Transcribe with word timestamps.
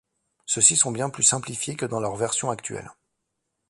Ceux-ci 0.47 0.77
sont 0.77 0.89
bien 0.91 1.11
plus 1.11 1.21
simplifiés 1.21 1.75
que 1.75 1.85
dans 1.85 1.99
leur 1.99 2.15
version 2.15 2.49
actuelle. 2.49 2.89